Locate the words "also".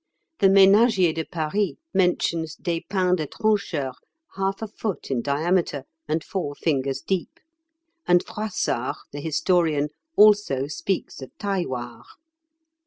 10.15-10.65